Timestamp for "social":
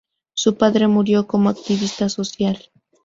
2.09-2.71